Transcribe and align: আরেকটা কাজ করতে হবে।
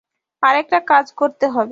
আরেকটা 0.43 0.79
কাজ 0.87 1.05
করতে 1.17 1.45
হবে। 1.47 1.69